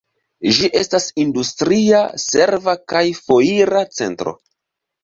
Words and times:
Ĝi 0.59 0.69
estas 0.79 1.05
industria, 1.25 2.01
serva 2.27 2.77
kaj 2.95 3.05
foira 3.23 3.89
centro. 4.01 4.37